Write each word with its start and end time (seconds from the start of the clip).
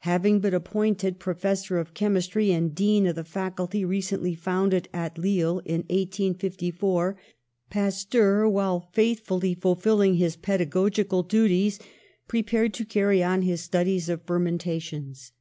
Having 0.00 0.40
been 0.40 0.52
appointed 0.52 1.18
Professor 1.18 1.78
of 1.78 1.94
Chemis 1.94 2.28
try 2.28 2.42
and 2.52 2.74
Dean 2.74 3.06
of 3.06 3.14
the 3.16 3.24
Faculty 3.24 3.86
recently 3.86 4.34
founded 4.34 4.86
at 4.92 5.16
Lille 5.16 5.60
in 5.64 5.78
1854, 5.88 7.16
Pasteur, 7.70 8.46
while 8.50 8.90
faithfully 8.92 9.54
ful 9.54 9.74
filling 9.74 10.16
his 10.16 10.36
pedagogical 10.36 11.22
duties, 11.22 11.78
prepared 12.28 12.74
to 12.74 12.84
carry 12.84 13.22
on 13.22 13.40
his 13.40 13.62
studies 13.62 14.10
of 14.10 14.20
fermentations. 14.24 15.32